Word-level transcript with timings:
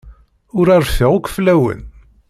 Ur 0.57 0.67
rfiɣ 0.83 1.11
akk 1.13 1.27
fell-awen. 1.35 1.81